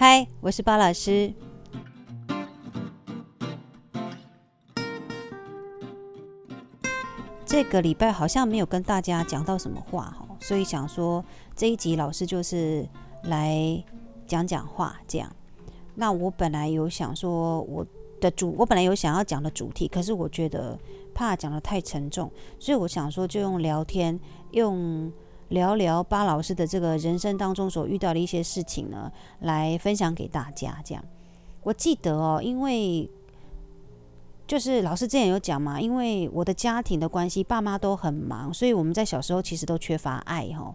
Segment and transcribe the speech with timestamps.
[0.00, 1.34] 嗨，我是巴老师。
[7.44, 11.24] 这个礼拜好像没有跟大家讲到什么话哈，所以想说
[11.56, 12.88] 这一集老师就是
[13.24, 13.84] 来
[14.24, 15.28] 讲讲话这样。
[15.96, 17.84] 那我本来有想说我
[18.20, 20.78] 的主，我本来有想要讲的主题，可是我觉得
[21.12, 22.30] 怕讲得太沉重，
[22.60, 24.16] 所以我想说就用聊天，
[24.52, 25.12] 用
[25.48, 29.10] 聊聊巴老师的这个人生当中所遇到的一些事情呢，
[29.40, 30.80] 来分享给大家。
[30.84, 31.04] 这样，
[31.62, 33.08] 我记得哦，因为
[34.46, 40.74] 就是老师之前有讲嘛，因为我的家庭的关系，爸妈都很忙，所以我们在小时候其实都缺乏爱哈，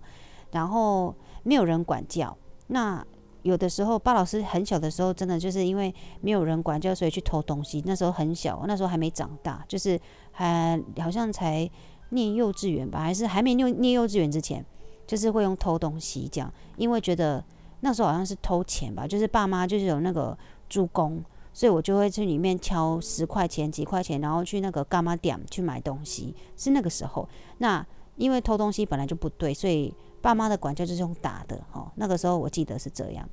[0.52, 2.36] 然后没有人管教。
[2.68, 3.06] 那
[3.42, 7.84] 有的时候，巴老师很小的时候，真的就是因为没有人管教，所以去偷东西。
[7.86, 10.00] 那时候很小，那时候还没长大，就是
[10.32, 11.70] 还好像才
[12.14, 14.66] 念幼稚园吧，还是还没念念幼稚园之前，
[15.06, 17.44] 就是会用偷东西这样，因为觉得
[17.82, 20.38] 那时候好像是偷钱吧，就是爸妈就是有那个
[20.70, 26.36] 助攻，所以我就会去里面敲十块钱、几块钱，然后去那个干妈店去买东西。
[26.56, 29.94] 是那个时候，那因为偷东西本来就不对，所以。
[30.24, 33.28] 爸妈的管教就是用打的，哈，那个时候我记得是这样。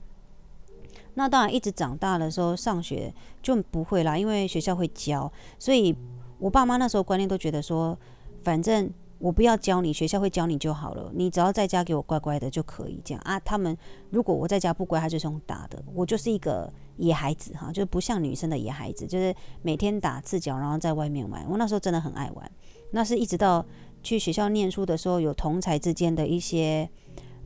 [1.15, 5.95] 那当然，一直长大的时候上学就不会啦，因为学校会教，所以
[6.41, 7.97] 我爸妈那时候观念都觉得说，
[8.43, 13.39] 反正我不要教你，学校会教你就好了，你只要在家给我乖乖的就可以这样啊。
[13.41, 13.77] 他们
[14.11, 15.83] 如果我在家不乖，他就是用打的。
[15.95, 21.47] 我就是一个野孩子哈，就是不像女生的野孩子，就是每天打赤脚，然后在外面玩。
[21.49, 22.51] 我那时候真的很爱玩，
[22.93, 23.65] 那是一直到。
[24.03, 26.89] 去学校念书的时候，有同才之间的一些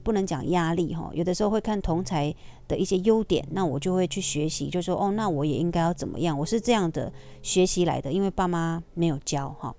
[0.05, 2.33] 不能讲压力哈，有的时候会看同才
[2.69, 6.39] 的一些优点，那我就会去学习，就说哦，那我也应该要怎么样？
[6.39, 9.75] 我是这样的学习来的，因为爸妈没有教哈，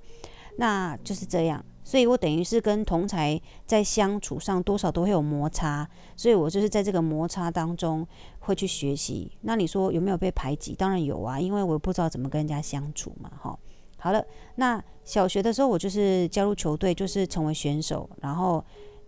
[0.57, 8.07] 那就是这样，所以我等于是跟同才在相处上多少都会有摩擦，所以我就是在这个摩擦当中
[8.39, 9.31] 会去学习。
[9.41, 10.73] 那你说有没有被排挤？
[10.73, 13.57] 当然有啊，因为我不知道怎么跟人家相处嘛哈。
[13.97, 14.23] 好了，
[14.55, 18.09] 那小学的时候我就是加入球队，就是成为选手。
[18.21, 18.63] 然后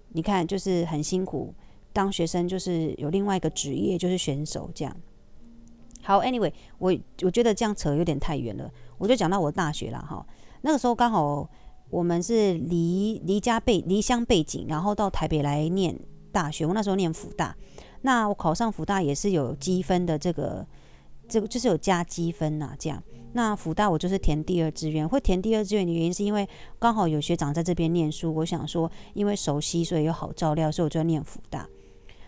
[0.09, 1.53] 你看，就是很辛苦，
[1.93, 4.95] 当学生就是有另外一个职业，就是选手这样。
[6.01, 10.25] 好，Anyway，我我觉得这样扯有点太远了，我就讲到我大学了哈。
[10.67, 11.49] 那个时候刚好
[11.89, 15.97] 我们是离离家背离乡背景，然后到台北来念
[16.33, 16.65] 大学。
[16.65, 17.55] 我那时候念福大，
[18.01, 20.67] 那我考上福大也是有积分的，这个
[21.29, 23.01] 这个就是有加积分呐、这样。
[23.31, 26.45] 那福大我就是填第二志愿，会填第二志愿的原因是因为
[26.77, 31.65] 刚好有学长在这边念书，我想说因为熟悉，所以又好照料，所以我就念福大。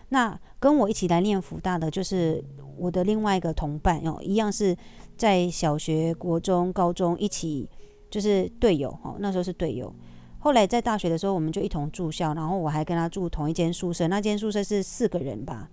[0.08, 2.42] 那跟我一起来念福大的就是
[2.78, 4.74] 我的另外一个同伴哦，一样是
[5.18, 7.68] 在小学、国中、高中一起
[8.10, 9.92] 就是队友哦，那时候是队友。
[10.40, 15.70] 后来在大学的时候，我们就一同住校，然后我还跟他住同一间宿舍，那间宿舍是四个人吧。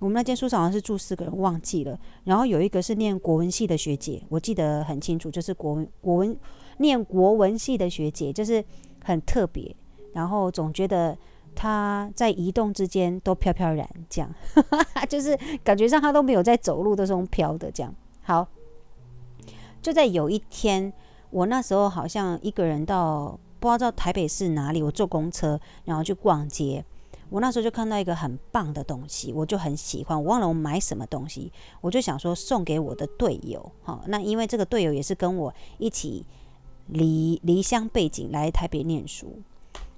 [0.00, 1.98] 我们那间宿舍好像是住四个人，忘记了。
[2.24, 6.36] 然后有一个是念国文系的学姐，我记得很清楚，就是国文国文
[6.78, 8.62] 念国文系的学姐，就是
[9.04, 9.74] 很特别。
[10.12, 11.16] 然后总觉得
[11.54, 14.34] 她在移动之间都飘飘然，这样，
[15.08, 17.94] 就是感觉上她都没有在走路，都是用飘的这样。
[18.22, 18.46] 好，
[19.80, 20.92] 就在有一天，
[21.34, 26.84] 我那时候好像一个人到不知道台北市哪里，我坐公车，然后去逛街。
[27.28, 30.16] 我那时候就看到一个很棒的东西，我就很喜欢。
[30.16, 33.72] 我忘了我买什么东西，我就想说送给我的队友。
[33.82, 36.24] 好，那因为这个队友也是跟我一起
[36.86, 39.42] 离离乡背井来台北念书。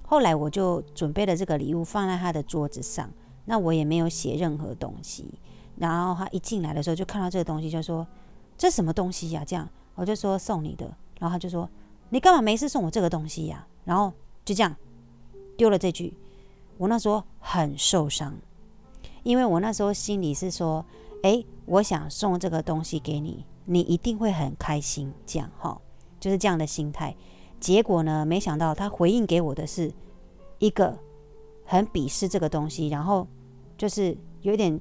[0.07, 3.11] 后来我就准备了这个礼物放在他的桌子上，
[3.45, 5.35] 那我也没有写任何东西。
[5.75, 8.07] 然后他一进来的时候就看到这个东西，就说
[8.57, 10.91] ：“这什么东西呀？”这样我就说送你的。
[11.19, 11.69] 然后他就说
[12.09, 14.11] ：“你干嘛没事送我这个东西呀？”然后
[14.45, 14.75] 就这样
[15.57, 16.13] 丢了这句。
[16.77, 18.35] 我那时候很受伤，
[19.23, 20.85] 因为我那时候心里是说，
[21.23, 25.81] 诶，我想送这个东西给你，你一定会很开心，这样哈，
[26.19, 27.15] 就是这样的心态。
[27.59, 29.91] 结果呢，没想到他回应给我的是
[30.59, 30.95] 一个
[31.65, 33.27] 很鄙视这个东西，然后
[33.75, 34.79] 就是有点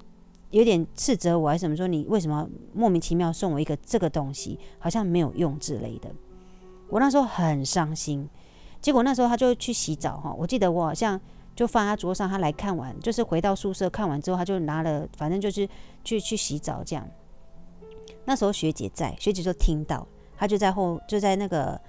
[0.51, 6.11] 有点斥责我，还是什么说你为什么莫名其妙送我一个这个东西，好像没有用之类的。
[6.89, 8.29] 我那时候很伤心。
[8.81, 11.21] 结果那时候他就去洗澡哈，我记得我好像。
[11.57, 15.67] 就放在桌上，他来看完，就是回到宿舍看完之后，他就拿了，反正就是
[16.05, 17.09] 去去洗澡这样。
[18.27, 20.07] 那时候学姐在，学姐就听到，
[20.37, 21.81] 他就在后，就在那个，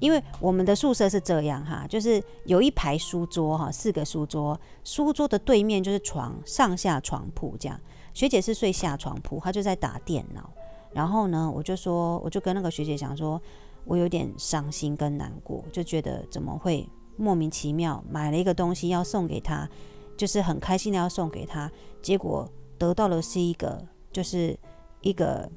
[0.00, 7.80] 因为我们的宿舍是这样哈，就是有一排书桌哈，四个书桌，书桌的对面就是床，上下床铺这样。
[8.12, 10.50] 学姐是睡下床铺，她就在打电脑。
[10.92, 13.40] 然后呢，我就说，我就跟那个学姐讲说，
[13.86, 16.86] 我有点伤心跟难过，就觉得怎么会。
[17.18, 19.66] 莫名其妙买了一个东西要送给他，
[20.18, 21.72] 就是很开心的要送给他，
[22.02, 22.46] 结果
[22.76, 24.54] 得到的是一个就是
[25.00, 25.50] 一个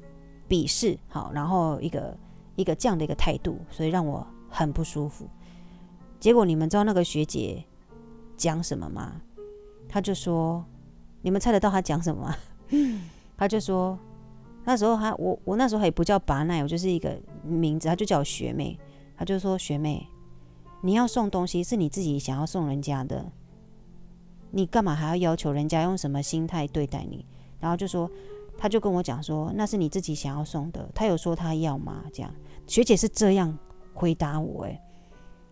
[0.48, 2.16] 鄙视，好，然后一个
[2.56, 5.28] 一个这样的一个态度，所以让我很不舒服。
[6.18, 7.62] 结果你们知道那个学姐
[8.38, 9.20] 讲什么吗？
[9.86, 10.64] 她就说
[11.20, 12.36] ：“你们猜得到她讲什么吗？”
[13.36, 13.98] 她就说
[14.70, 18.78] ：“那时候还我我那时候还不叫拔奈，我就是一个名字，她就叫我学妹。
[19.16, 20.06] 她就说学妹，
[20.80, 23.32] 你要送东西是你自己想要送人家的，
[24.52, 27.26] 你干嘛还要要求人家用什么心态对待你？
[27.58, 28.08] 然后就说，
[28.56, 30.88] 她就跟我讲说，那是你自己想要送的。
[30.94, 32.04] 她有说她要吗？
[32.12, 32.32] 这样
[32.68, 33.58] 学姐是这样
[33.92, 34.80] 回答我，诶。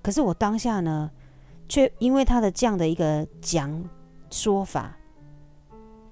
[0.01, 1.11] 可是我当下呢，
[1.69, 3.85] 却因为他的这样的一个讲
[4.31, 4.97] 说法，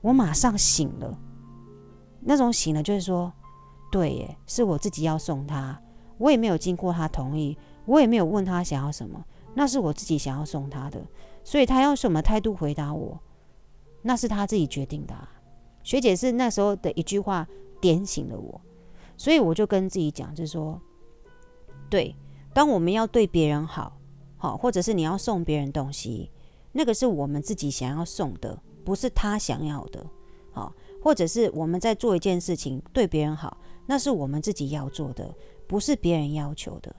[0.01, 1.17] 我马上醒了。
[2.27, 3.33] 那种醒了就是说，
[3.91, 5.81] 对耶，是我自己要送他，
[6.19, 9.25] 我也没有经过他同意，我也没有问他想要什么，
[9.55, 11.01] 那是我自己想要送他的，
[11.45, 13.19] 所以他要什么态度回答我，
[14.03, 15.33] 那是他自己决定的啊。
[15.85, 17.47] 学姐是那时候的一句话
[17.81, 18.61] 点醒了我，
[19.17, 20.81] 所以我就跟自己讲，就是说，
[21.89, 22.15] 对。
[22.53, 23.99] 当我们要对别人好，
[24.39, 26.31] 好，或者是你要送别人东西，
[26.73, 30.07] 那个是我们自己想要送的，不是他想要的，
[30.53, 30.73] 好，
[31.07, 33.57] 或者是我们在做一件事情对别人好，
[33.87, 35.33] 那是我们自己要做的，
[35.69, 36.93] 不是别人要求的。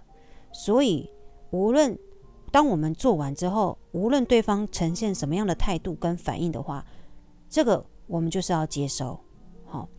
[0.53, 1.11] 所以，
[1.49, 1.99] 无论
[2.49, 6.85] 当我们做完之后，无论对方呈现什么样的态度跟反应的话，
[7.49, 9.19] 这个我们就是要接受，
[9.65, 9.89] 好。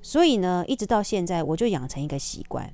[0.00, 2.72] 所以呢，一直到现在，我就养成一个习惯，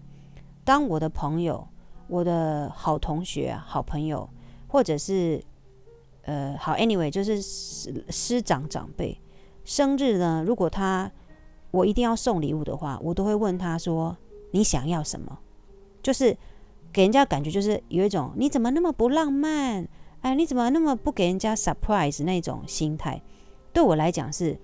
[0.63, 1.67] 当我的朋友。
[2.07, 4.29] 我的好同学、好朋友，
[4.69, 5.43] 或者是
[6.23, 9.19] 呃，好，anyway，就是师师长长辈
[9.65, 11.11] 生日呢，如果他
[11.71, 14.17] 我一定要送礼物的话，我都会问他说
[14.53, 15.39] ：“你想要什么？”
[16.03, 16.37] 就是
[16.93, 19.89] 给人家感觉就是有一种你怎么那么不浪漫？
[20.21, 23.21] 哎，你怎么那么不给人家 surprise 那种心态？
[23.73, 24.59] 对我来讲是，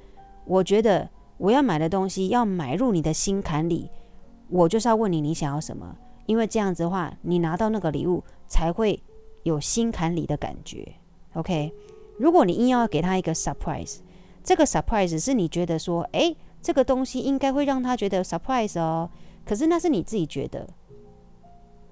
[0.44, 3.90] 我觉得我要买的东西要买入你的心坎里，
[4.48, 5.96] 我就是要问你你想要什么。
[6.26, 9.02] 因为这样子的话，你拿到那个礼物才会
[9.42, 10.94] 有心坎里的感觉。
[11.34, 11.74] OK，
[12.18, 13.98] 如果你硬要给他一个 surprise，
[14.42, 19.10] 这个 surprise 是你觉得说，诶，这个东西应该会让他觉得 surprise 哦。
[19.44, 20.68] 可是那是你自己觉得，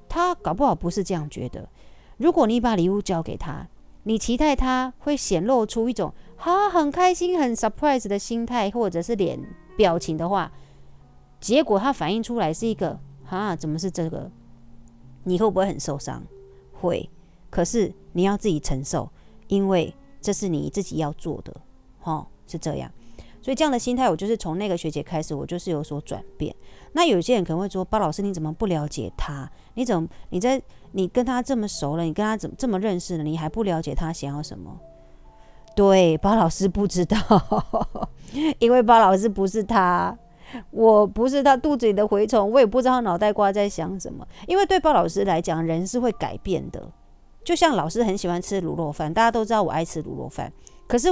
[0.09, 1.69] 他搞不好不是这样觉得。
[2.17, 3.69] 如果你把礼物交给他，
[4.05, 9.39] 你期待他会显露出一种哈很开心、很 surprise 的心态或者是脸
[9.77, 10.53] 表情的话，
[11.41, 12.99] 结果他反映出来是一个。
[13.31, 14.31] 啊，怎么是这个？
[15.25, 16.23] 你会不会很受伤？
[16.73, 17.11] 会，
[17.51, 19.11] 可是你要自己承受，
[19.49, 21.55] 因为这是你自己要做的，
[22.05, 22.91] 哦，是这样。
[23.41, 26.55] 所以这样的心态，我就是从那个学姐开始，我就是有所转变。
[26.93, 29.49] 那有些人可能会说：“包老师，你怎么不了解他？
[29.75, 30.61] 你怎么你在
[30.93, 34.79] 你跟他这么熟了，你跟他怎么这么认识了，你还不了解他想要什么？”
[35.77, 37.17] 对，包老师不知道，
[38.59, 40.19] 因为包老师不是他。
[40.71, 44.27] 我不是他肚子里的蛔虫，我也不知道他脑袋瓜在想什么。
[44.47, 46.91] 因为对包老师来讲，人是会改变的。
[47.45, 50.51] 就像老师很喜欢吃卤肉饭，大家都知道我爱吃卤肉饭，
[50.87, 51.09] 可是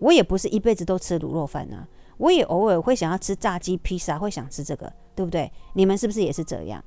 [0.00, 1.86] 我也不是一辈子都吃卤肉饭啊。
[2.18, 5.50] 我也偶尔会想要吃炸鸡、披萨，会想吃这个，对不对？
[5.74, 6.84] 你们是不是也是这样？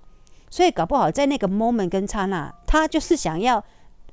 [0.49, 3.63] 所以搞不好在那个 moment 跟刹那，他就是想要，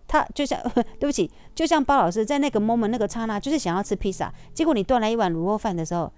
[0.06, 0.60] 他就像
[1.00, 6.12] 对不起，就像包老师在那个 moment 那个刹那，就是想要吃披萨，结果你端来一碗卤肉饭的时候。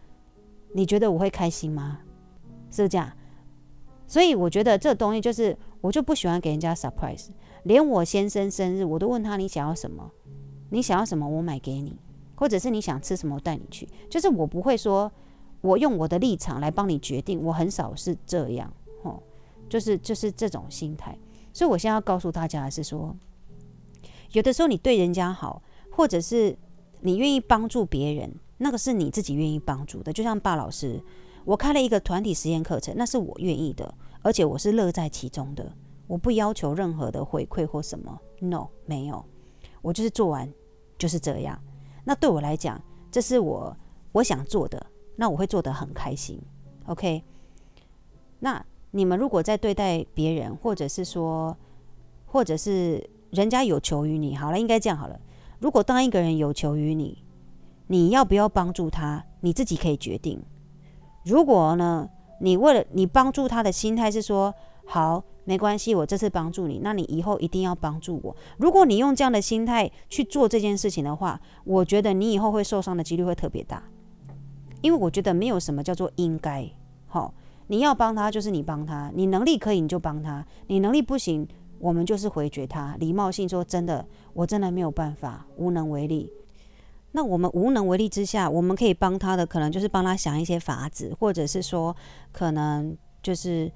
[0.72, 1.98] 你觉得我会开心吗？
[2.70, 3.10] 是不是这样？
[4.06, 7.30] 所以我觉得这东西就是，我就不喜欢给人家 surprise。
[7.64, 10.08] 连我先生生日，我都问他，你想要什么？
[10.68, 11.98] 你想要什么，我买给你，
[12.40, 13.86] 或者是你想吃什么，我带你去。
[14.08, 15.12] 就是我不会说，
[15.60, 19.22] 我用我的立场来帮你决定，我很少是这样，哦，
[19.68, 21.16] 就是就是这种心态。
[21.52, 23.14] 所以我现在要告诉大家的是说，
[24.32, 26.56] 有的时候你对人家好，或者是
[27.02, 28.34] 你愿意帮助别人。
[28.62, 31.02] 那个是你自己愿意帮助的，就像巴老师，
[31.44, 35.74] 我开了一个团体实验课程，那是我愿意的，而且我是乐在其中的，
[36.06, 39.22] 我不要求任何的回馈或什么，no，没有，
[39.82, 40.50] 我就是做完
[40.98, 41.58] 就是这样。
[42.04, 42.80] 那对我来讲，
[43.10, 43.76] 这是我
[44.12, 46.40] 我想做的，那我会做得很开心
[46.86, 47.22] ，OK。
[48.38, 51.56] 那你们如果在对待别人，或者是说，
[52.26, 55.20] 或者是人家有求于你，好了，应该这样好了。
[55.58, 57.22] 如果当一个人有求于你，
[57.88, 59.24] 你要不要帮助他？
[59.40, 60.42] 你自己可以决定。
[61.24, 62.08] 如果呢，
[62.40, 64.54] 你为了你帮助他的心态是说，
[64.92, 68.36] 好，没关系，我这次帮助你，那你以后一定要帮助我。
[68.58, 73.84] 如果你用这样的心态去做这件事情的话，我觉得你以后会受伤的几率会特别大。
[74.80, 76.68] 因为我觉得没有什么叫做应该。
[77.06, 77.32] 好，
[77.68, 81.46] 你要帮他就是你帮他，你能力可以你就帮他，你能力不行，
[81.78, 86.32] 我们就是回绝他，礼貌性说真的，我真的没有办法，无能为力。
[87.12, 91.94] 那我们无能为力之下，我们可以帮他的，可能就是帮他想一些法子，或者是说，
[92.32, 93.70] 可能就是，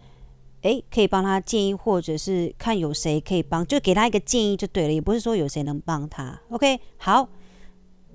[0.65, 6.41] 诶，可以帮他建议，或者是看有谁可以帮，就给他一个建议就对了，也不是说有谁能帮他。
[6.51, 7.29] OK，好，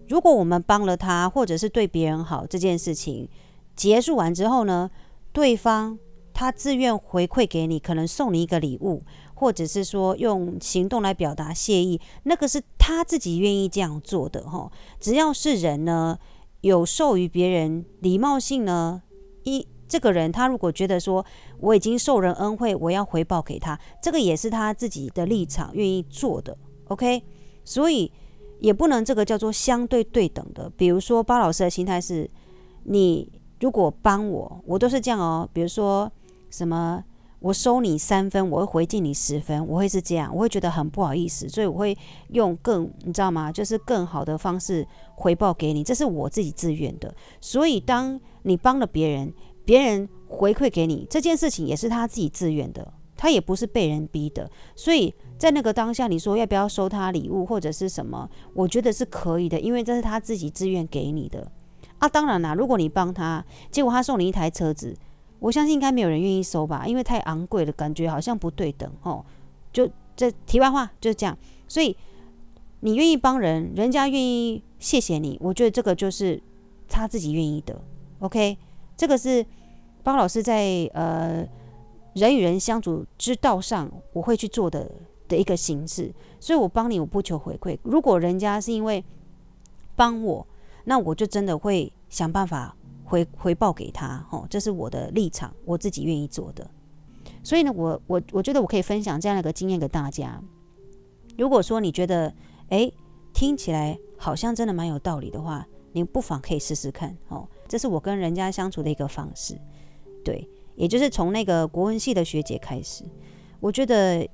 [0.08, 3.30] 如果我们帮了他，或者是对别人好这件事情
[3.76, 4.92] 结束完之后呢，
[5.32, 5.98] 对方
[6.34, 9.02] 他自愿回馈给你，可能送你一个礼物。
[9.36, 14.70] 或者是说用行动来表达谢意，那个是他自己愿意这样做的哈。
[15.00, 16.20] 只要是人呢，
[16.60, 19.02] 有授予别人礼貌性呢，
[19.46, 21.26] 一这个人他如果觉得说
[21.60, 26.56] 我已经受人恩惠，我要回报给他，这个也是他自己的立场愿意做的。
[26.88, 27.24] OK，
[27.66, 28.12] 所以
[28.60, 30.70] 也不能这个叫做相对对等的。
[30.78, 32.30] 比如说巴老师的心态是，
[32.84, 33.30] 你
[33.60, 35.50] 如果帮我，我都是这样哦。
[35.52, 36.10] 比如说
[36.50, 37.04] 什么？
[37.42, 41.98] 我收你三分，我会回敬你十分，我会是这样，我会觉得很不好意思，所以我会
[42.32, 43.50] 用更你知道吗？
[43.50, 47.16] 就是更好的方式回报给你，这是我自己自愿的。
[47.40, 49.34] 所以当你帮了别人，
[49.66, 54.50] 别人回馈给你这件事情也是他自己自愿的，他也不是被人逼的。
[54.76, 58.30] 所以在那个当下，你说要不要收他礼物或者是什么？
[58.54, 61.52] 我觉得是可以的，因为这是他自己自愿给你的
[62.00, 62.08] 啊。
[62.08, 64.96] 当然啦，如果你帮他，结果他送你一台车子。
[65.40, 69.24] 我相信应该没有人愿意收吧，因为太昂贵了，感觉好像不对等哦。
[69.72, 71.96] 就这题外话就是这样，所以
[72.82, 76.44] 你愿意帮人，人家愿意谢谢你，我觉得这个就是
[76.90, 77.82] 他自己愿意的。
[78.20, 78.58] OK，
[79.00, 79.46] 这个是
[80.04, 81.48] 包老师在呃
[82.16, 84.92] 人与人相处之道上我会去做的
[85.30, 86.14] 的一个形式。
[86.38, 87.80] 所以我帮你，我不求回馈。
[87.84, 89.02] 如果人家是因为
[89.96, 90.46] 帮我，
[90.84, 92.76] 那我就真的会想办法。
[93.06, 96.70] 回 回报给他，哦，这是我的立场，我自己愿意做的。
[97.44, 100.40] 所以呢，我我我觉得我可以分享这样的一个经验给大家。
[101.36, 102.32] 如果说你觉得，
[102.68, 102.94] 诶，
[103.34, 109.58] 听起来好像真的蛮有道理的话，你不妨可以试试看，哦，这是我跟人家相处的一个方式。
[110.26, 110.46] 对，
[110.76, 113.06] 也就是从那个国文系的学姐开始，
[113.62, 114.28] 我觉得，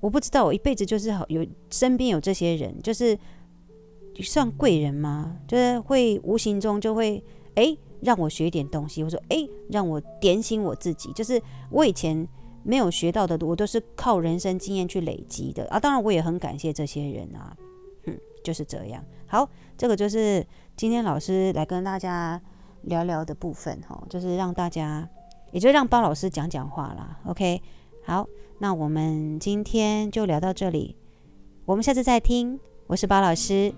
[0.00, 3.18] 我不知道，我一辈子就是好有身边有这些人，就是。
[4.22, 5.38] 算贵人吗？
[5.48, 7.24] 就是会无形中就会
[7.54, 11.10] 诶让我学一点东西，或者说诶让我点醒我自己。
[11.14, 12.28] 就是我以前
[12.62, 15.80] 没有学到的，我都是靠人生经验去累积的啊。
[15.80, 17.56] 当然我也很感谢这些人啊，
[18.42, 19.04] 就是这样。
[19.26, 20.46] 好，这个就是
[20.76, 22.40] 今天老师来跟大家
[22.82, 25.08] 聊聊的部分哈，就是让大家，
[25.52, 27.18] 也就让包老师讲讲话啦。
[27.26, 27.62] OK，
[28.04, 28.26] 好，
[28.58, 30.96] 那我们今天就聊到这里，
[31.64, 32.58] 我们下次再听。
[32.86, 33.72] 我是包老师。